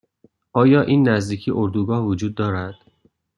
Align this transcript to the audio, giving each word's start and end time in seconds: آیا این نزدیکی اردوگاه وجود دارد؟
آیا 0.53 0.81
این 0.81 1.09
نزدیکی 1.09 1.51
اردوگاه 1.55 2.05
وجود 2.05 2.35
دارد؟ 2.35 2.75